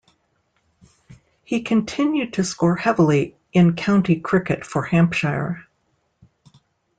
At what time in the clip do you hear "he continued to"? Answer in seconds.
1.43-2.43